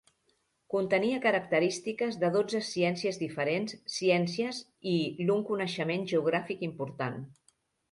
[0.73, 4.63] Contenia característiques de dotze ciències diferents ciències
[4.95, 4.97] i
[5.29, 7.25] l'un coneixement geogràfic important.